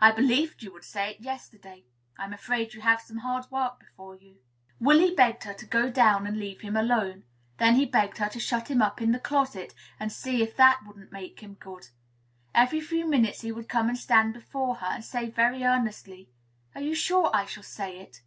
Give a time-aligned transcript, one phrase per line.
[0.00, 1.82] I believed you would say it yesterday.
[2.16, 4.36] I am afraid you have some hard work before you."
[4.78, 7.24] Willy begged her to go down and leave him alone.
[7.58, 10.82] Then he begged her to shut him up in the closet, and "see if that
[10.86, 11.88] wouldn't make him good."
[12.54, 16.30] Every few minutes he would come and stand before her, and say very earnestly,
[16.76, 18.20] "Are you sure I shall say it?"